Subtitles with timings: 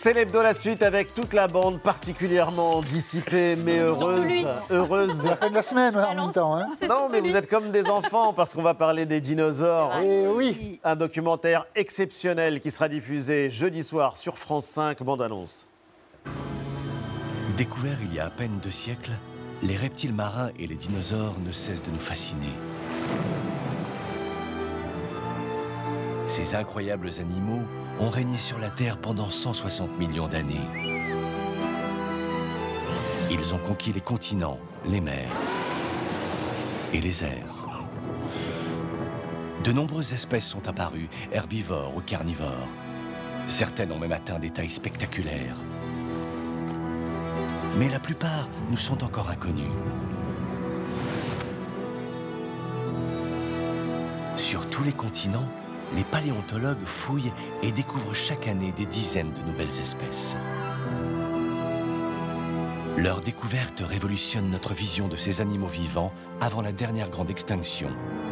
[0.00, 4.46] C'est l'hebdo la suite avec toute la bande particulièrement dissipée mais heureuse.
[4.70, 5.24] Heureuse.
[5.24, 6.56] La fin de la semaine ouais, en même temps.
[6.56, 6.68] Hein.
[6.88, 9.98] Non, mais vous êtes comme des enfants parce qu'on va parler des dinosaures.
[9.98, 10.78] Et oui.
[10.84, 15.66] Un documentaire exceptionnel qui sera diffusé jeudi soir sur France 5, bande-annonce.
[17.56, 19.10] Découverts il y a à peine deux siècles,
[19.62, 22.52] les reptiles marins et les dinosaures ne cessent de nous fasciner.
[26.28, 27.62] Ces incroyables animaux
[27.98, 30.60] ont régné sur la Terre pendant 160 millions d'années.
[33.30, 35.32] Ils ont conquis les continents, les mers
[36.92, 37.80] et les airs.
[39.64, 42.68] De nombreuses espèces sont apparues, herbivores ou carnivores.
[43.48, 45.56] Certaines ont même atteint des tailles spectaculaires.
[47.78, 49.72] Mais la plupart nous sont encore inconnus.
[54.36, 55.48] Sur tous les continents,
[55.96, 60.36] les paléontologues fouillent et découvrent chaque année des dizaines de nouvelles espèces.
[62.96, 67.90] Leur découverte révolutionne notre vision de ces animaux vivants avant la dernière grande extinction,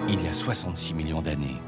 [0.08, 1.60] il y a 66 millions d'années.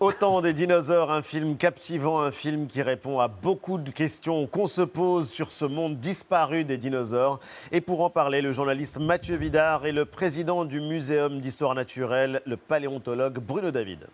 [0.00, 4.66] Autant des dinosaures, un film captivant, un film qui répond à beaucoup de questions qu'on
[4.66, 7.38] se pose sur ce monde disparu des dinosaures.
[7.70, 12.40] Et pour en parler, le journaliste Mathieu Vidard et le président du Muséum d'histoire naturelle,
[12.46, 14.06] le paléontologue Bruno David.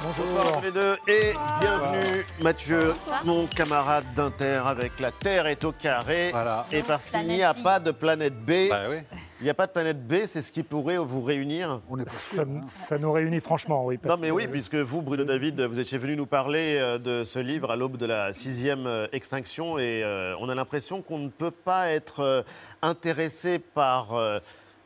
[0.00, 2.94] Bonjour à tous les deux et bienvenue Mathieu,
[3.26, 6.30] mon camarade d'Inter avec La Terre est au carré.
[6.30, 6.64] Voilà.
[6.72, 8.96] Et parce qu'il n'y a pas de planète B, Bah oui.
[9.40, 11.80] Il n'y a pas de planète B, c'est ce qui pourrait vous réunir.
[11.88, 12.42] On est pas Ça, sûr.
[12.48, 12.60] hein.
[12.64, 13.98] ça nous réunit franchement, oui.
[14.04, 17.22] Non mais que- oui, puisque vous, Bruno David, vous étiez venu nous parler euh, de
[17.24, 21.18] ce livre à l'aube de la sixième euh, extinction et euh, on a l'impression qu'on
[21.18, 22.44] ne peut pas être
[22.82, 24.40] intéressé par euh,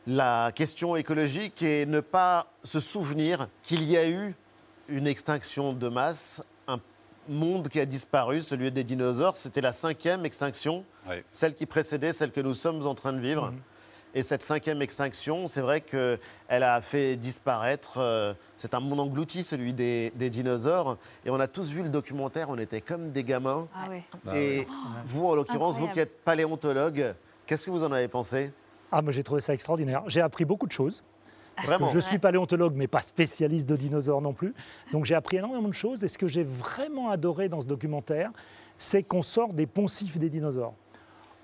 [0.05, 4.35] la question écologique et ne pas se souvenir qu'il y a eu
[4.89, 6.77] une extinction de masse, un
[7.29, 9.37] monde qui a disparu, celui des dinosaures.
[9.37, 10.83] C'était la cinquième extinction,
[11.29, 13.53] celle qui précédait celle que nous sommes en train de vivre.
[14.15, 16.19] Et cette cinquième extinction, c'est vrai qu'elle
[16.63, 17.95] a fait disparaître.
[17.97, 20.97] euh, c'est un monde englouti, celui des, des dinosaures.
[21.25, 23.67] Et on a tous vu le documentaire, on était comme des gamins.
[23.75, 24.03] Ah ouais.
[24.35, 24.67] et
[25.05, 27.15] vous, en l'occurrence, vous qui êtes paléontologue,
[27.47, 28.51] qu'est-ce que vous en avez pensé?
[28.91, 30.03] Ah, moi j'ai trouvé ça extraordinaire.
[30.05, 31.03] J'ai appris beaucoup de choses.
[31.63, 34.53] Vraiment Je suis paléontologue, mais pas spécialiste de dinosaures non plus.
[34.91, 36.03] Donc j'ai appris énormément de choses.
[36.03, 38.31] Et ce que j'ai vraiment adoré dans ce documentaire,
[38.77, 40.73] c'est qu'on sort des poncifs des dinosaures.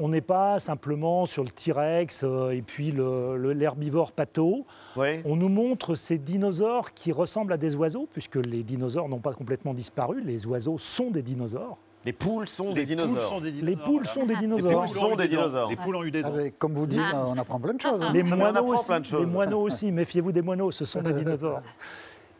[0.01, 4.65] On n'est pas simplement sur le T-Rex euh, et puis le- le- l'herbivore pato.
[4.95, 5.19] Oui.
[5.25, 9.33] On nous montre ces dinosaures qui ressemblent à des oiseaux, puisque les dinosaures n'ont pas
[9.33, 10.21] complètement disparu.
[10.21, 11.77] Les oiseaux sont des dinosaures.
[12.05, 13.29] Les poules sont des Les poules dinosaures.
[13.29, 13.83] sont des Les dinosaures.
[13.85, 14.71] poules sont des Les dinosaures.
[14.71, 15.69] poules sont des dinosaures.
[15.69, 16.29] Les poules ont eu des dents.
[16.29, 18.01] Avec, comme vous dites, on apprend plein de choses.
[18.01, 18.11] hein.
[18.13, 19.25] Les on moineaux, apprend aussi, plein de choses.
[19.25, 21.61] les moineaux aussi, méfiez-vous des moineaux, ce sont des dinosaures.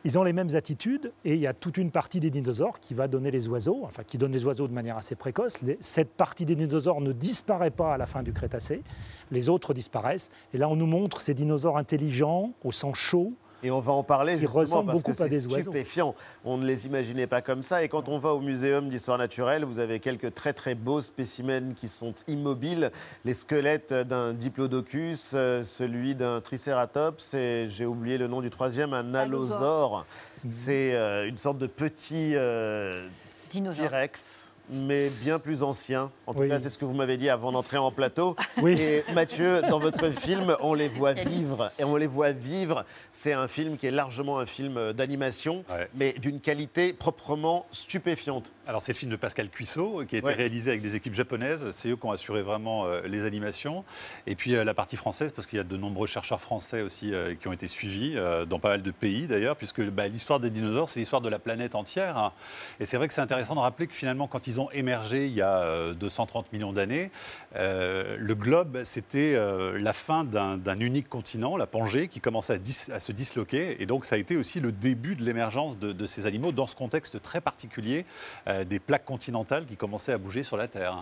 [0.05, 2.93] Ils ont les mêmes attitudes et il y a toute une partie des dinosaures qui
[2.93, 5.57] va donner les oiseaux, enfin qui donne les oiseaux de manière assez précoce.
[5.81, 8.81] Cette partie des dinosaures ne disparaît pas à la fin du Crétacé,
[9.29, 10.31] les autres disparaissent.
[10.53, 13.33] Et là, on nous montre ces dinosaures intelligents, au sang chaud,
[13.63, 16.15] Et on va en parler justement parce que c'est stupéfiant.
[16.45, 17.83] On ne les imaginait pas comme ça.
[17.83, 21.73] Et quand on va au Muséum d'histoire naturelle, vous avez quelques très très beaux spécimens
[21.73, 22.91] qui sont immobiles.
[23.25, 28.93] Les squelettes d'un diplodocus, euh, celui d'un tricératops et j'ai oublié le nom du troisième,
[28.93, 30.05] un allosaure.
[30.47, 33.07] C'est euh, une sorte de petit euh,
[33.51, 33.89] Dinosaure.
[33.89, 34.48] T-Rex.
[34.71, 36.11] Mais bien plus ancien.
[36.27, 36.49] En tout Oui.
[36.49, 38.35] cas, c'est ce que vous m'avez dit avant d'entrer en plateau.
[38.61, 38.79] Oui.
[38.79, 41.71] Et Mathieu, dans votre film, on les voit vivre.
[41.79, 42.85] Et on les voit vivre.
[43.11, 45.89] C'est un film qui est largement un film d'animation, Ouais.
[45.95, 48.51] mais d'une qualité proprement stupéfiante.
[48.67, 50.33] Alors c'est le film de Pascal Cuissot qui a été Ouais.
[50.35, 51.71] réalisé avec des équipes japonaises.
[51.71, 53.83] C'est eux qui ont assuré vraiment euh, les animations.
[54.27, 57.11] Et puis euh, la partie française, parce qu'il y a de nombreux chercheurs français aussi
[57.13, 60.39] euh, qui ont été suivis euh, dans pas mal de pays d'ailleurs, puisque bah, l'histoire
[60.39, 62.17] des dinosaures, c'est l'histoire de la planète entière.
[62.17, 62.33] hein.
[62.79, 65.33] Et c'est vrai que c'est intéressant de rappeler que finalement, quand ils ont émergé il
[65.33, 67.11] y a euh, 230 millions d'années,
[67.55, 72.59] euh, le globe, c'était euh, la fin d'un unique continent, la Pangée, qui commençait
[72.91, 73.81] à, se disloquer.
[73.81, 76.75] Et donc ça a été aussi le début de l'émergence de, ces animaux dans ce
[76.75, 78.05] contexte très particulier
[78.47, 81.01] euh, des plaques continentales qui commençaient à bouger sur la Terre.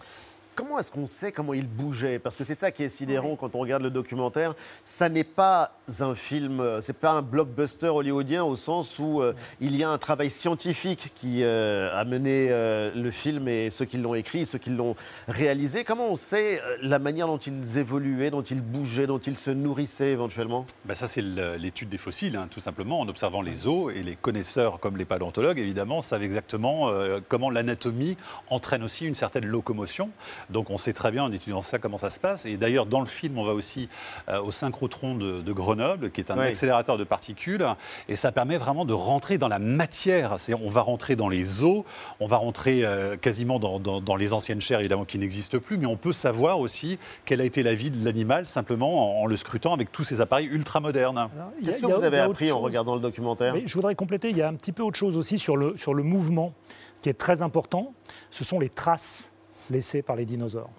[0.57, 2.18] Comment est-ce qu'on sait comment il bougeait?
[2.18, 4.56] Parce que c'est ça qui est sidérant quand on regarde le documentaire.
[4.83, 9.36] Ça n'est pas un film, euh, c'est pas un blockbuster hollywoodien au sens où euh,
[9.62, 13.86] il y a un travail scientifique qui euh, a mené euh, le film et ceux
[13.86, 14.95] qui l'ont écrit, ceux qui l'ont
[15.27, 15.83] réalisé.
[15.83, 20.10] Comment on sait la manière dont ils évoluaient, dont ils bougeaient, dont ils se nourrissaient
[20.10, 20.65] éventuellement?
[20.86, 23.94] Ben ça, c'est l'étude des fossiles, hein, tout simplement, en observant les os.
[23.95, 26.92] Et les connaisseurs, comme les paléontologues, évidemment, savent exactement
[27.30, 28.18] comment l'anatomie
[28.50, 30.10] entraîne aussi une certaine locomotion.
[30.49, 32.45] Donc on sait très bien en étudiant ça comment ça se passe.
[32.45, 33.89] Et d'ailleurs, dans le film, on va aussi
[34.29, 36.45] euh, au synchrotron de, de Grenoble, qui est un Oui.
[36.47, 37.65] accélérateur de particules.
[38.07, 40.39] Et ça permet vraiment de rentrer dans la matière.
[40.39, 41.83] C'est-à-dire, on va rentrer dans les os,
[42.19, 45.77] on va rentrer euh, quasiment dans, dans- dans les anciennes chairs, évidemment, qui n'existent plus.
[45.77, 49.25] Mais on peut savoir aussi quelle a été la vie de l'animal simplement en, en
[49.25, 51.29] le scrutant avec tous ces appareils ultra modernes.
[51.63, 54.41] Qu'est-ce que vous avez appris en regardant le documentaire Mais je voudrais compléter, il y
[54.41, 56.53] a un petit peu autre chose aussi sur le, sur le mouvement
[57.01, 57.93] qui est très important.
[58.31, 59.31] Ce sont les traces
[59.69, 60.69] laissées par les dinosaures.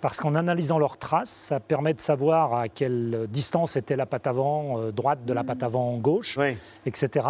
[0.00, 4.26] Parce qu'en analysant leurs traces, ça permet de savoir à quelle distance était la patte
[4.26, 6.56] avant euh, droite de la patte avant gauche, Oui.
[6.86, 7.24] etc.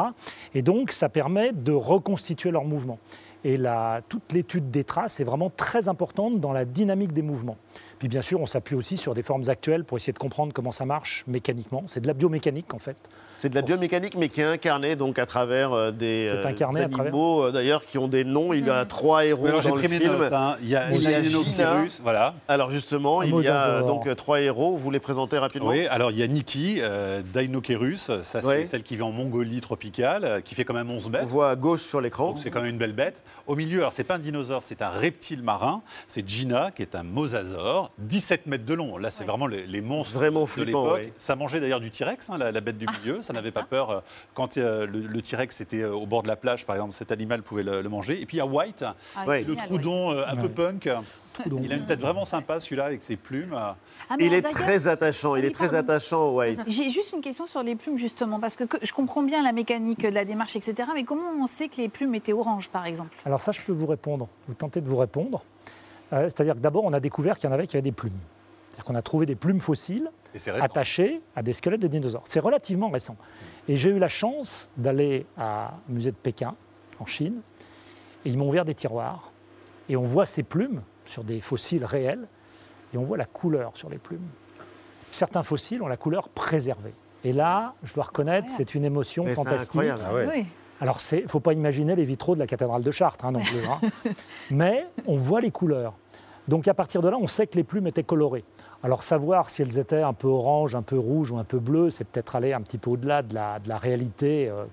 [0.55, 2.99] Et donc, ça permet de reconstituer leur mouvement.
[3.45, 7.57] Et la, toute l'étude des traces est vraiment très importante dans la dynamique des mouvements.
[7.99, 10.73] Puis bien sûr, on s'appuie aussi sur des formes actuelles pour essayer de comprendre comment
[10.73, 11.83] ça marche mécaniquement.
[11.89, 12.97] C'est de la biomécanique en fait.
[13.43, 16.45] C'est de la biomécanique, mais qui est incarnée donc à travers euh, des euh,
[16.77, 18.53] animaux, euh, d'ailleurs, qui ont des noms.
[18.53, 20.17] Il y a trois héros dans le film.
[20.17, 20.33] notes.
[20.33, 20.55] hein.
[20.63, 22.35] Il y a Il y a Elanochirus, voilà.
[22.47, 24.77] Alors justement, Un il y a donc trois héros.
[24.77, 28.65] Vous les présentez rapidement Oui, alors il y a Niki, euh, Dinokerus, ça c'est Oui.
[28.65, 31.27] celle qui vit en Mongolie tropicale, qui fait quand même 11 On mètres.
[31.27, 32.29] voit à gauche sur l'écran.
[32.29, 33.25] Donc c'est quand même une belle bête.
[33.49, 35.83] Au milieu, alors c'est pas un dinosaure, c'est un reptile marin.
[36.07, 38.99] C'est Gina, qui est un mosasaure, 17 mètres de long.
[38.99, 41.01] Là, c'est vraiment les, les monstres Vraiment de l'époque.
[41.07, 41.13] oui.
[41.19, 43.21] Ça mangeait d'ailleurs du T-Rex, hein, la, la bête du milieu.
[43.21, 43.91] Ça n'avait pas peur.
[43.91, 44.01] euh,
[44.35, 47.43] Quand euh, le, le T-Rex était au bord de la plage, par exemple, cet animal
[47.43, 48.21] pouvait le, le manger.
[48.21, 48.85] Et puis il y a White,
[49.17, 49.43] Ah, Ouais.
[49.43, 50.89] le troudon euh, un peu punk.
[51.63, 53.55] Il a une tête vraiment sympa, celui-là, avec ses plumes.
[53.57, 53.77] Ah,
[54.19, 55.35] Il est très attachant.
[55.35, 56.61] Il Oui, est très attachant, White.
[56.69, 59.53] J'ai juste une question sur les plumes, justement, parce que, que je comprends bien la
[59.53, 60.91] mécanique de la démarche, etc.
[60.95, 63.17] Mais comment on sait que les plumes étaient oranges, par exemple?
[63.25, 65.43] Alors ça, je peux vous répondre, vous tenter de vous répondre.
[66.13, 68.13] Euh, C'est-à-dire que d'abord, on a découvert qu'il y en avait qui avaient des plumes.
[68.73, 70.11] C'est-à-dire qu'on a trouvé des plumes fossiles
[70.63, 72.23] attachées à des squelettes de dinosaures.
[72.25, 73.17] C'est relativement récent.
[73.69, 76.55] Et j'ai eu la chance d'aller au musée de Pékin,
[76.99, 77.43] en Chine,
[78.25, 79.31] et ils m'ont ouvert des tiroirs.
[79.91, 82.27] Et on voit ces plumes sur des fossiles réels,
[82.95, 84.27] et on voit la couleur sur les plumes.
[85.11, 86.95] Certains fossiles ont la couleur préservée.
[87.25, 89.69] Et là, je dois reconnaître, c'est une émotion Mais c'est fantastique.
[89.69, 90.03] incroyable.
[90.09, 90.29] Ah ouais.
[90.35, 90.47] Oui.
[90.81, 93.41] Alors, il ne faut pas imaginer les vitraux de la cathédrale de Chartres hein, non
[93.41, 93.63] plus.
[93.67, 93.81] hein.
[94.51, 95.93] Mais on voit les couleurs.
[96.49, 98.45] Donc, à partir de là, on sait que les plumes étaient colorées.
[98.83, 101.91] Alors, savoir si elles étaient un peu orange, un peu rouge ou un peu bleu,
[101.91, 104.65] c'est peut-être aller un petit peu au-delà de la, de la réalité euh,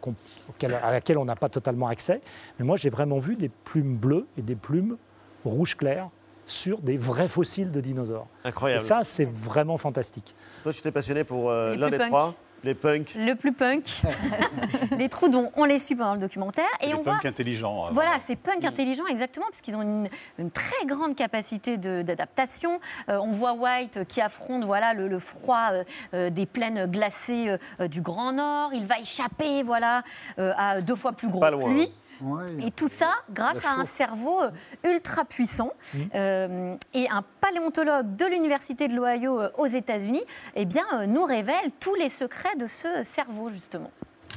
[0.81, 2.21] à laquelle on n'a pas totalement accès.
[2.57, 4.97] Mais moi, j'ai vraiment vu des plumes bleues et des plumes
[5.45, 6.09] rouge clair
[6.45, 8.27] sur des vrais fossiles de dinosaures.
[8.43, 8.83] Et Incroyable.
[8.83, 10.33] ça, c'est vraiment fantastique.
[10.63, 12.07] Toi, tu t'es passionné pour euh, l'un des punk.
[12.07, 12.33] trois,
[12.63, 13.13] les punks.
[13.15, 14.01] Le plus punk.
[14.97, 16.65] les troudons, on les suit pendant le documentaire.
[16.81, 17.87] C'est Et on voit intelligents.
[17.87, 22.79] euh, Voilà, c'est punk intelligent, exactement, parce qu'ils ont une, une très grande capacité d'adaptation.
[23.09, 25.83] Euh, on voit White qui affronte voilà, le, le froid euh,
[26.13, 28.71] euh, des plaines glacées euh, du Grand Nord.
[28.73, 30.03] Il va échapper voilà,
[30.37, 31.85] à deux fois plus gros Pas loin, hein.
[32.21, 32.45] Ouais.
[32.65, 34.51] Et tout ça grâce à un cerveau euh,
[34.83, 35.71] ultra puissant.
[36.15, 40.23] Euh, et un paléontologue de l'Université de l'Ohio euh, aux États-Unis
[40.55, 43.91] eh bien, nous révèle tous les secrets de ce cerveau, justement.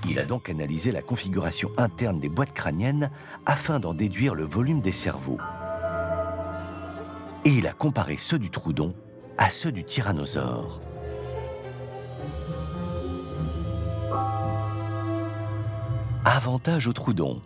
[0.08, 3.10] Il a donc analysé la configuration interne des boîtes crâniennes
[3.46, 5.38] afin d'en déduire le volume des cerveaux.
[7.44, 8.94] Et il a comparé ceux du troudon
[9.38, 10.80] à ceux du tyrannosaure.
[16.24, 17.42] Avantage au troudon.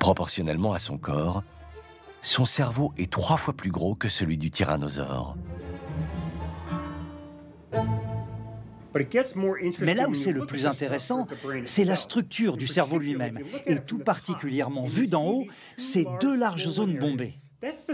[0.00, 1.44] Proportionnellement à son corps,
[2.22, 5.36] son cerveau est trois fois plus gros que celui du tyrannosaure.
[9.80, 11.28] Mais là où c'est le plus intéressant,
[11.64, 13.40] c'est la structure du cerveau lui-même.
[13.66, 15.46] Et tout particulièrement vu d'en haut,
[15.76, 17.38] ces deux larges zones bombées.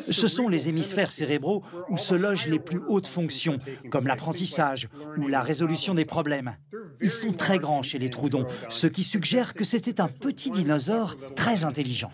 [0.00, 3.58] Ce sont les hémisphères cérébraux où se logent les plus hautes fonctions,
[3.90, 4.88] comme l'apprentissage
[5.18, 6.56] ou la résolution des problèmes.
[7.00, 11.16] Ils sont très grands chez les troudons, ce qui suggère que c'était un petit dinosaure
[11.34, 12.10] très intelligent.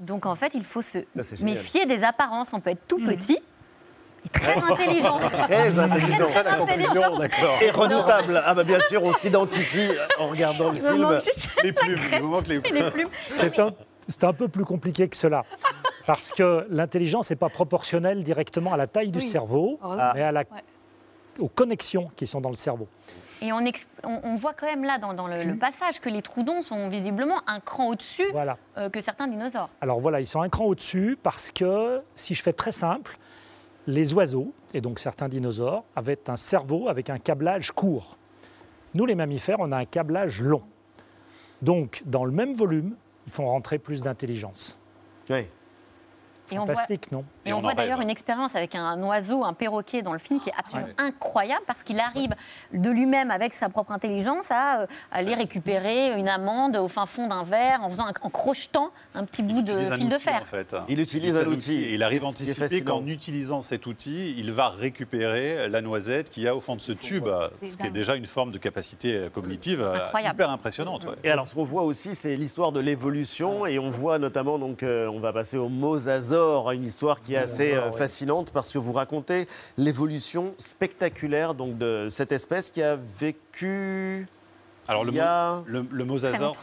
[0.00, 2.52] Donc en fait, il faut se c'est méfier des apparences.
[2.52, 3.38] On peut être tout petit
[4.24, 5.18] et très intelligent.
[5.18, 6.24] Très intelligent.
[6.26, 7.16] Très, très intelligent.
[7.18, 7.58] D'accord.
[7.62, 8.42] Et redoutable.
[8.44, 9.88] Ah bah bien sûr, on s'identifie
[10.18, 11.08] en regardant le film.
[11.62, 12.74] Les la plumes, il manque les plumes.
[12.84, 13.08] les plumes.
[13.28, 13.70] C'est un,
[14.08, 15.44] c'est un peu plus compliqué que cela.
[16.04, 19.28] Parce que l'intelligence n'est pas proportionnelle directement à la taille du Oui.
[19.28, 20.10] cerveau, Heureusement.
[20.16, 20.46] mais à la- Ouais.
[21.38, 22.88] Aux connexions qui sont dans le cerveau.
[23.40, 26.08] Et on, ex- on- on voit quand même là dans, dans le, le passage que
[26.08, 28.56] les troudons sont visiblement un cran au-dessus Voilà.
[28.78, 29.68] euh, que certains dinosaures.
[29.80, 33.18] Alors voilà, ils sont un cran au-dessus parce que, si je fais très simple,
[33.88, 38.16] les oiseaux, et donc certains dinosaures, avaient un cerveau avec un câblage court.
[38.94, 40.62] Nous, les mammifères, on a un câblage long.
[41.62, 42.94] Donc, dans le même volume,
[43.26, 44.78] ils font rentrer plus d'intelligence.
[45.30, 45.46] Oui.
[46.52, 49.44] Et on voit- Fantastique, non Et, Et on, voit d'ailleurs une expérience avec un oiseau,
[49.44, 50.94] un perroquet dans le film qui est absolument Ouais.
[50.98, 52.30] incroyable parce qu'il arrive
[52.72, 57.28] de lui-même avec sa propre intelligence à euh, aller récupérer une amande au fin fond
[57.28, 60.40] d'un verre en, faisant un- en crochetant un petit bout de fil de fer.
[60.42, 60.76] en fait.
[60.88, 61.82] Il utilise un outil.
[61.82, 63.00] Et il arrive fascinant.
[63.00, 66.80] qu'en utilisant cet outil, il va récupérer la noisette qu'il y a au fond de
[66.80, 67.26] ce tube,
[67.62, 70.34] ce qui est déjà une forme de capacité euh, cognitive euh, Incroyable.
[70.36, 71.04] hyper impressionnante.
[71.04, 71.14] ouais.
[71.24, 73.66] Et alors, ce qu'on voit aussi, c'est l'histoire de l'évolution.
[73.66, 76.41] Et on voit notamment, donc, euh, on va passer au mosasaure,
[76.72, 79.46] une histoire qui est assez euh, fascinante parce que vous racontez
[79.76, 84.26] l'évolution spectaculaire donc, de cette espèce qui a vécu.
[84.88, 86.56] Alors le, Il y a- le, le mosasaure,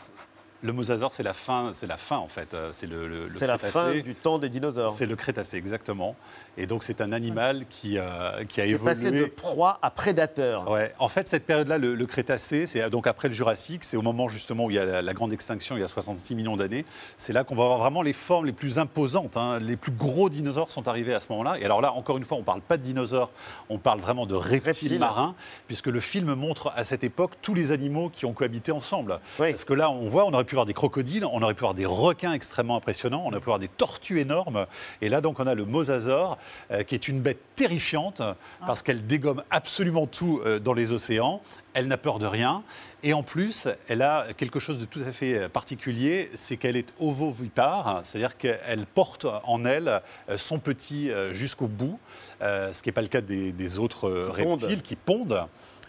[0.61, 2.55] le mosasaure, c'est la fin, c'est la fin en fait.
[2.71, 4.91] C'est le, le- le C'est la fin du temps des dinosaures.
[4.91, 6.15] C'est le Crétacé exactement.
[6.57, 8.93] Et donc c'est un animal qui, euh, qui a évolué.
[8.93, 10.69] passé de proie à prédateur.
[10.69, 10.93] Ouais.
[10.99, 14.27] En fait, cette période-là, le, le Crétacé, c'est donc après le Jurassique, c'est au moment
[14.29, 16.85] justement où il y a la, la grande extinction, il y a 66 millions d'années.
[17.17, 19.37] C'est là qu'on va avoir vraiment les formes les plus imposantes.
[19.37, 19.59] hein.
[19.59, 21.57] Les plus gros dinosaures sont arrivés à ce moment-là.
[21.59, 23.31] Et alors là, encore une fois, on ne parle pas de dinosaures,
[23.69, 24.99] on parle vraiment de reptiles, Reptiles.
[24.99, 25.35] marins,
[25.67, 29.19] puisque le film montre à cette époque tous les animaux qui ont cohabité ensemble.
[29.39, 29.51] Oui.
[29.51, 31.75] Parce que là, on voit, on aurait pu voir des crocodiles, on aurait pu voir
[31.75, 34.65] des requins extrêmement impressionnants, on aurait pu voir des tortues énormes.
[35.01, 36.37] Et là, donc, on a le mosasaure,
[36.71, 38.21] euh, qui est une bête terrifiante,
[38.65, 41.41] parce qu'elle dégomme absolument tout euh, dans les océans.
[41.73, 42.63] Elle n'a peur de rien.
[43.03, 46.75] Et en plus, elle a quelque chose de tout à fait euh, particulier, c'est qu'elle
[46.75, 50.01] est ovovipare, c'est-à-dire qu'elle porte en elle
[50.35, 51.99] son petit jusqu'au bout,
[52.41, 55.45] ce qui n'est pas le cas des, des autres reptiles qui pondent.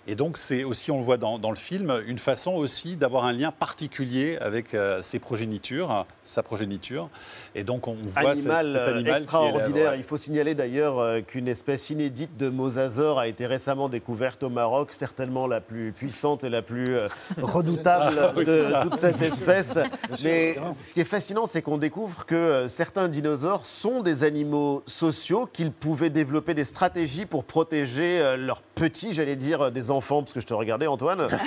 [0.07, 3.25] Et donc, c'est aussi, on le voit dans, dans le film, une façon aussi d'avoir
[3.27, 7.11] un lien particulier avec euh, ses progénitures, sa progéniture.
[7.55, 9.91] Et donc, on voit cet- Animal, cet, euh, animal là, extraordinaire.
[9.93, 9.99] ouais.
[9.99, 14.49] Il faut signaler d'ailleurs euh, qu'une espèce inédite de mosasaure a été récemment découverte au
[14.49, 17.07] Maroc, certainement la plus puissante et la plus euh,
[17.43, 19.79] redoutable Ah, oui, de toute cette espèce.
[20.25, 25.47] Mais ce qui est fascinant, c'est qu'on découvre que certains dinosaures sont des animaux sociaux,
[25.53, 30.41] qu'ils pouvaient développer des stratégies pour protéger leurs petits, j'allais dire, euh, des parce que
[30.41, 31.29] je te regardais, Antoine.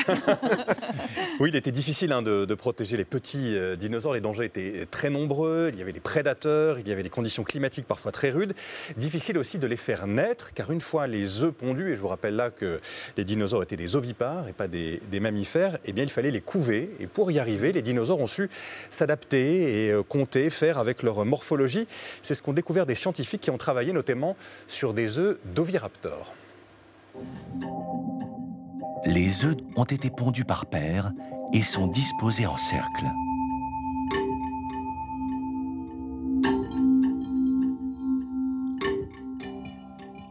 [1.40, 4.14] Oui, il était difficile hein, de, protéger les petits euh, dinosaures.
[4.14, 5.72] Les dangers étaient très nombreux.
[5.74, 8.54] Il y avait les prédateurs, il y avait des conditions climatiques parfois très rudes.
[8.98, 12.08] Difficile aussi de les faire naître, car une fois les œufs pondus, et je vous
[12.08, 12.80] rappelle là que
[13.18, 16.40] les dinosaures étaient des ovipares et pas des, des mammifères, eh bien il fallait les
[16.40, 16.92] couver.
[17.00, 18.48] Et pour y arriver, les dinosaures ont su
[18.92, 21.88] s'adapter et euh, compter, faire avec leur morphologie.
[22.22, 26.36] C'est ce qu'ont découvert des scientifiques qui ont travaillé notamment sur des œufs d'oviraptors.
[29.06, 31.12] Les œufs ont été pondus par paires
[31.52, 33.06] et sont disposés en cercle.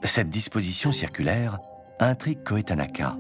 [0.05, 1.59] Cette disposition circulaire
[2.01, 3.17] intrigue Koetanaka.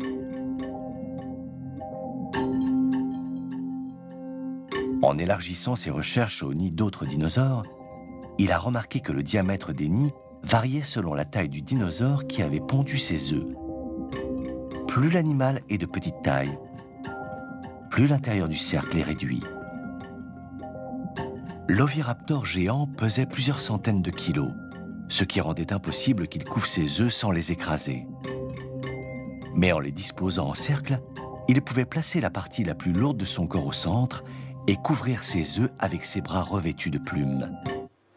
[5.02, 7.64] En élargissant ses recherches au nid d'autres dinosaures,
[8.38, 12.42] il a remarqué que le diamètre des nids variait selon la taille du dinosaure qui
[12.42, 13.47] avait pondu ses œufs.
[14.92, 16.58] Plus l'animal est de petite taille,
[17.88, 19.42] plus l'intérieur du cercle est réduit.
[21.66, 24.50] L'oviraptor géant pesait plusieurs centaines de kilos,
[25.08, 28.06] ce qui rendait impossible qu'il couvre ses œufs sans les écraser.
[29.54, 31.00] Mais en les disposant en cercle,
[31.49, 34.25] il pouvait placer la partie la plus lourde de son corps au centre
[34.68, 37.50] et couvrir ses œufs avec ses bras revêtus de plumes.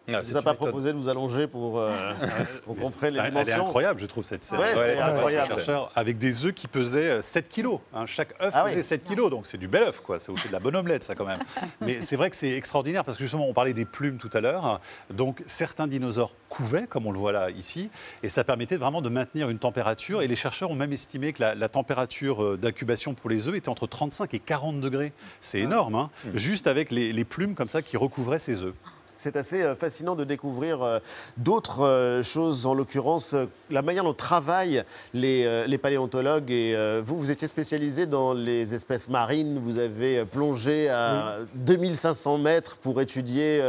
[0.07, 0.67] Ah, c'est vous a pas méthode.
[0.69, 4.43] proposé de vous allonger pour euh, Ça, les Elle est dimensions incroyable, je trouve, cette
[4.43, 4.59] scène.
[4.59, 5.47] Ouais, voit incroyable.
[5.47, 7.79] chercheur avec des œufs qui pesaient euh, 7 kilos.
[7.93, 8.05] hein.
[8.05, 8.83] Chaque œuf Ah pesait oui.
[8.83, 10.19] 7 kilos, donc c'est du bel œuf, quoi.
[10.19, 11.39] C'est aussi de la bonne omelette, ça, quand même.
[11.81, 14.41] Mais c'est vrai que c'est extraordinaire, parce que justement, on parlait des plumes tout à
[14.41, 14.79] l'heure.
[15.11, 17.89] Donc, certains dinosaures couvaient, comme on le voit là, ici,
[18.23, 20.21] et ça permettait vraiment de maintenir une température.
[20.21, 23.55] Et les chercheurs ont même estimé que la, la température euh, d'incubation pour les œufs
[23.55, 25.13] était entre 35 et 40 degrés.
[25.41, 26.09] C'est énorme, hein.
[26.33, 28.73] juste avec les, les plumes comme ça qui recouvraient ces œufs.
[29.15, 30.99] C'est assez euh, fascinant de découvrir euh,
[31.37, 33.33] d'autres euh, choses, en l'occurrence
[33.69, 36.51] la manière dont travaillent les, les paléontologues.
[36.51, 39.59] Et vous, vous étiez spécialisé dans les espèces marines.
[39.63, 43.61] Vous avez plongé à 2500 mètres pour étudier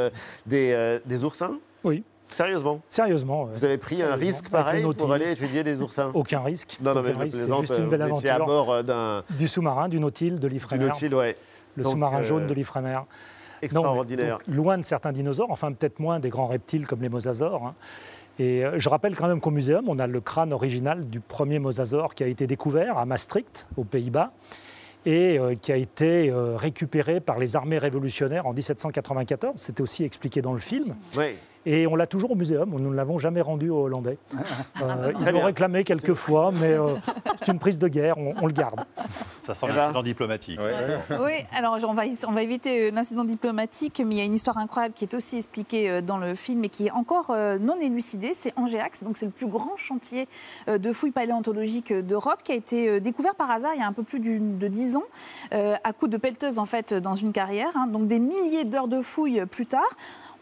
[0.46, 1.58] des, des oursins?
[1.84, 2.80] Oui, Sérieusement?
[2.90, 3.44] Sérieusement.
[3.44, 6.10] Vous avez pris un risque pareil pour aller étudier des oursins?
[6.14, 6.78] Aucun risque.
[6.82, 7.60] Non, non, mais je plaisante.
[7.66, 8.46] juste une belle étiez à aventure.
[8.46, 10.84] bord d'un Du sous-marin, du Nautil, de du l'Ifremer.
[10.86, 11.36] Nautil, ouais.
[11.76, 12.98] Le sous-marin euh, jaune de l'Ifremer.
[13.56, 14.38] Non, Extraordinaire.
[14.46, 17.64] donc, loin de certains dinosaures, enfin peut-être moins des grands reptiles comme les mosasaures.
[17.66, 17.74] hein.
[18.38, 21.58] Et euh, je rappelle quand même qu'au muséum, on a le crâne original du premier
[21.58, 24.32] mosasaure qui a été découvert à Maastricht, aux Pays-Bas,
[25.06, 29.52] et euh, qui a été euh, récupéré par les armées révolutionnaires en 1794.
[29.56, 30.96] C'était aussi expliqué dans le film.
[31.16, 31.36] Ouais.
[31.68, 34.18] Et on l'a toujours au muséum, nous ne l'avons jamais rendu aux Hollandais.
[34.82, 35.46] Euh, ils Très l'ont bien.
[35.46, 36.94] réclamé quelques fois, mais euh,
[37.44, 38.84] c'est une prise de guerre, on, on le garde.
[39.40, 39.76] Ça sent Eh ben.
[39.78, 40.60] l'incident diplomatique.
[41.10, 44.34] Oui, alors on va, on va éviter euh, l'incident diplomatique, mais il y a une
[44.34, 48.32] histoire incroyable qui est aussi expliquée dans le film et qui est encore non élucidée.
[48.34, 50.28] C'est Angéax, donc c'est le plus grand chantier
[50.68, 54.04] de fouilles paléontologiques d'Europe qui a été découvert par hasard il y a un peu
[54.04, 55.02] plus de 10 ans,
[55.50, 57.70] à coup de pelleteuse en fait dans une carrière.
[57.74, 57.88] hein.
[57.88, 59.82] Donc des milliers d'heures de fouilles plus tard.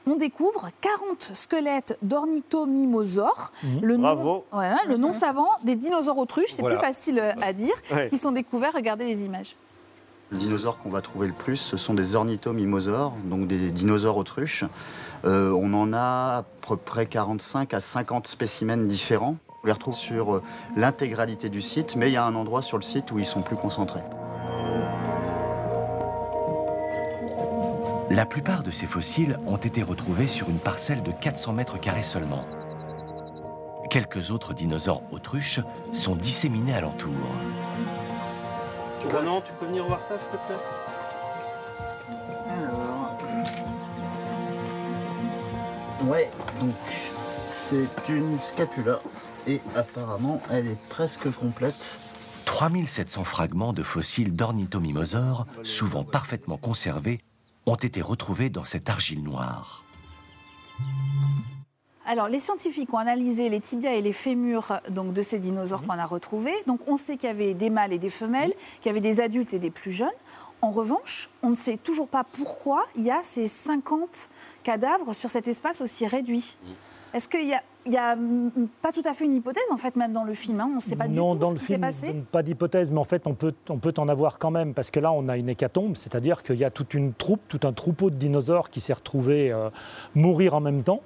[0.06, 4.44] On découvre 40 squelettes d'ornithomimosaures, le, nom, Bravo.
[4.52, 6.76] voilà, le nom savant des dinosaures autruches, c'est Voilà.
[6.76, 8.08] plus facile euh, à dire, Ouais.
[8.08, 8.72] qui sont découverts.
[8.74, 9.56] Regardez les images.
[10.30, 14.64] Le dinosaure qu'on va trouver le plus, ce sont des ornithomimosaures, donc des dinosaures autruches.
[15.24, 19.36] Euh, on en a à peu près 45 à 50 spécimens différents.
[19.62, 20.42] On les retrouve sur euh,
[20.76, 23.40] l'intégralité du site, mais il y a un endroit sur le site où ils sont
[23.42, 24.00] plus concentrés.
[28.14, 32.04] La plupart de ces fossiles ont été retrouvés sur une parcelle de 400 mètres carrés
[32.04, 32.46] seulement.
[33.90, 35.58] Quelques autres dinosaures autruches
[35.92, 37.10] sont disséminés alentour.
[39.10, 40.54] Ronan, tu peux venir voir ça, s'il te plaît?
[42.48, 43.18] Alors.
[46.04, 46.30] Ouais,
[46.60, 46.76] donc
[47.48, 49.00] c'est une scapula
[49.48, 51.98] et apparemment elle est presque complète.
[52.44, 57.20] 3700 fragments de fossiles d'ornithomimosaures, souvent parfaitement conservés,
[57.66, 59.84] ont été retrouvés dans cette argile noire.
[62.06, 65.86] Alors, les scientifiques ont analysé les tibias et les fémurs donc, de ces dinosaures Mhm.
[65.88, 66.54] qu'on a retrouvés.
[66.66, 69.20] Donc, on sait qu'il y avait des mâles et des femelles, qu'il y avait des
[69.20, 70.10] adultes et des plus jeunes.
[70.60, 74.28] En revanche, on ne sait toujours pas pourquoi il y a ces 50
[74.64, 76.56] cadavres sur cet espace aussi réduit.
[76.64, 76.74] Mhm.
[77.14, 78.16] Est-ce qu'il y a, il y a
[78.82, 80.68] pas tout à fait une hypothèse, en fait, même dans le film hein?
[80.70, 82.14] On ne sait pas du non, tout dans ce le qui s'est film, passé.
[82.32, 84.98] pas d'hypothèse, mais en fait, on peut, on peut en avoir quand même, parce que
[85.00, 88.10] là, on a une hécatombe, c'est-à-dire qu'il y a toute une troupe, tout un troupeau
[88.10, 89.70] de dinosaures qui s'est retrouvé euh,
[90.16, 91.02] mourir en même temps.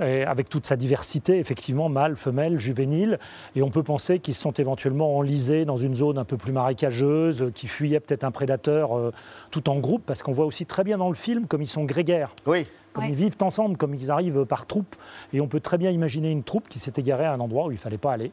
[0.00, 3.18] et avec toute sa diversité, effectivement, mâles, femelles, juvéniles,
[3.56, 6.52] et on peut penser qu'ils se sont éventuellement enlisés dans une zone un peu plus
[6.52, 9.12] marécageuse, euh, qui fuyaient peut-être un prédateur euh,
[9.50, 11.84] tout en groupe, parce qu'on voit aussi très bien dans le film comme ils sont
[11.84, 12.34] grégaires.
[12.46, 12.66] Oui.
[12.98, 13.10] Comme Ouais.
[13.12, 14.96] ils vivent ensemble, comme ils arrivent par troupes.
[15.32, 17.70] Et on peut très bien imaginer une troupe qui s'est égarée à un endroit où
[17.70, 18.32] il ne fallait pas aller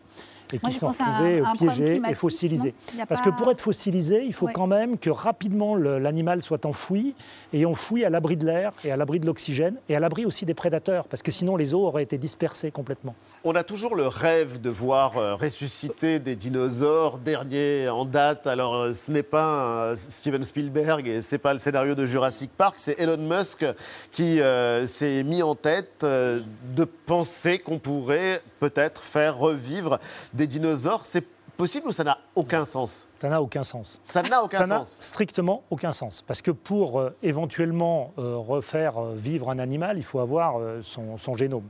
[0.54, 2.76] et qui retrouvée un problème piégée et fossilisée.
[2.96, 4.54] non Parce pas- que pour être fossilisé, il faut Ouais.
[4.54, 7.16] quand même que rapidement l'animal soit enfoui
[7.52, 10.46] et enfoui à l'abri de l'air et à l'abri de l'oxygène et à l'abri aussi
[10.46, 13.16] des prédateurs, parce que sinon les os auraient été dispersés complètement.
[13.44, 17.18] On a toujours le rêve de voir euh, ressusciter des dinosaures.
[17.18, 21.60] Dernier en date, alors euh, ce n'est pas euh, Steven Spielberg et c'est pas le
[21.60, 23.66] scénario de Jurassic Park, c'est Elon Musk
[24.12, 26.42] qui euh, s'est mis en tête euh,
[26.76, 30.00] de penser qu'on pourrait peut-être faire revivre
[30.34, 31.06] des dinosaures.
[31.06, 31.26] C'est
[31.58, 33.06] possible ou ça n'a aucun sens?
[33.20, 34.00] Ça n'a aucun sens.
[34.08, 34.98] Ça n'a aucun Ça sens.
[35.02, 36.22] strictement aucun sens.
[36.26, 41.36] Parce que pour euh, éventuellement euh, refaire vivre un animal, il faut avoir son, son
[41.36, 41.68] génome.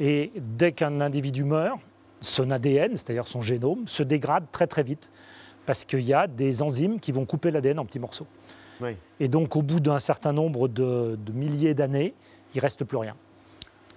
[0.00, 1.78] Et dès qu'un individu meurt,
[2.20, 5.10] son ADN, c'est-à-dire son génome, se dégrade très très vite.
[5.66, 8.26] Parce qu'il y a des enzymes qui vont couper l'ADN en petits morceaux.
[9.20, 12.14] Et donc, au bout d'un certain nombre de, de milliers d'années,
[12.54, 13.16] il ne reste plus rien.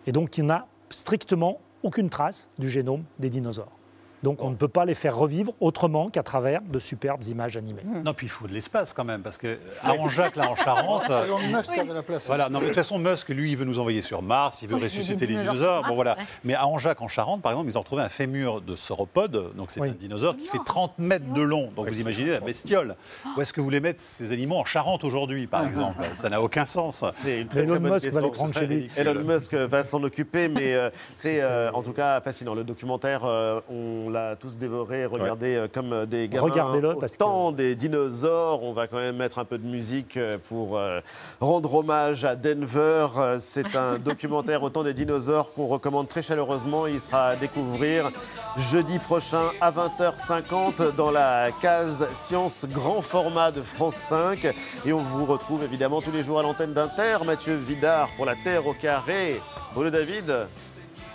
[0.08, 3.79] Et donc, il n'y a strictement aucune trace du génome des dinosaures.
[4.24, 7.82] Donc, on ne peut pas les faire revivre autrement qu'à travers de superbes images animées.
[8.04, 11.10] Non, puis il faut de l'espace quand même, parce que à Anjac, là, en Charente.
[11.26, 12.28] Elon Musk a de la place.
[12.28, 14.68] Voilà, non, mais de toute façon, Musk, lui, il veut nous envoyer sur Mars, il
[14.68, 16.18] veut Oui, ressusciter les dinosaures Bon, voilà.
[16.18, 16.24] ouais.
[16.44, 19.72] Mais à Anjac, en Charente, par exemple, ils ont retrouvé un fémur de sauropode, donc
[19.72, 19.90] c'est Oui.
[19.90, 20.66] un dinosaure qui fait Énorme.
[20.66, 21.70] 30 mètres de long.
[21.76, 22.96] Donc vous imaginez la bestiole.
[23.38, 26.04] Où est-ce que vous voulez mettre ces animaux en Charente aujourd'hui, par exemple?
[26.16, 27.04] Ça n'a aucun sens.
[27.12, 28.52] C'est une très, Elon très bonne Musk va question.
[28.62, 28.76] les lui.
[28.76, 29.08] ridicule.
[29.08, 32.54] Elon Musk va s'en occuper, mais euh, c'est euh, en tout cas fascinant.
[32.54, 36.44] Le documentaire, euh, on l'a tous dévoré, regardé euh, comme euh, des gamins.
[36.48, 38.64] Regardez-le, au parce que- temps des dinosaures.
[38.64, 41.00] On va quand même mettre un peu de musique euh, pour euh,
[41.40, 43.08] rendre hommage à Denver.
[43.40, 46.88] C'est un documentaire au temps des dinosaures qu'on recommande très chaleureusement.
[46.88, 48.12] Il sera à découvrir
[48.58, 54.46] jeudi prochain à 20h50 dans la case Science grand format de France 5.
[54.86, 57.18] Et on vous retrouve évidemment tous les jours à l'antenne d'Inter.
[57.26, 59.42] Mathieu Vidard pour la Terre au carré.
[59.74, 60.34] Bruno David,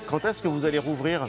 [0.06, 1.26] quand est-ce que vous allez rouvrir?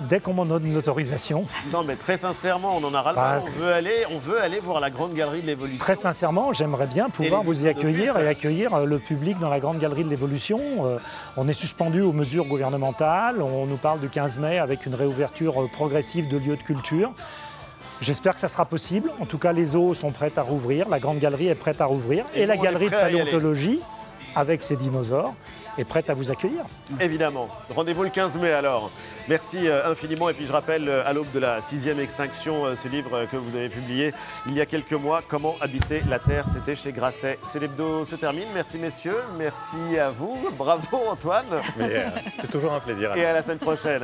[0.00, 3.38] Dès qu'on m'en donne l'autorisation, Non, mais très sincèrement, on en a ras le Bah.
[3.42, 5.78] On veut aller, on veut aller voir la grande galerie de l'évolution.
[5.78, 9.48] très sincèrement, j'aimerais bien pouvoir vous y accueillir plus, et accueillir euh, le public dans
[9.48, 10.60] la Grande Galerie de l'Évolution.
[10.84, 10.98] Euh,
[11.36, 13.40] On est suspendu aux mesures gouvernementales.
[13.40, 17.12] On nous parle du 15 mai avec une réouverture euh, progressive de lieux de culture.
[18.02, 19.10] J'espère que ça sera possible.
[19.20, 21.86] En tout cas, les eaux sont prêtes à rouvrir, la Grande Galerie est prête à
[21.86, 22.90] rouvrir Et et, la Galerie de.
[22.90, 23.80] Paléontologie,
[24.36, 25.34] avec ses dinosaures,
[25.78, 26.64] est prête à vous accueillir.
[27.00, 27.48] Évidemment.
[27.74, 28.90] Rendez-vous le 15 mai alors.
[29.28, 30.28] Merci euh, infiniment.
[30.28, 33.36] Et puis je rappelle, euh, à l'aube de la sixième extinction, euh, ce livre que
[33.36, 34.12] vous avez publié
[34.46, 37.38] il y a quelques mois, Comment habiter la Terre, c'était chez Grasset.
[37.42, 38.48] C'est l'hebdo se termine.
[38.54, 39.22] Merci messieurs.
[39.36, 40.38] Merci à vous.
[40.56, 41.46] Bravo Antoine.
[41.80, 42.08] Euh,
[42.40, 43.14] c'est toujours un plaisir.
[43.16, 44.02] Et à la semaine prochaine.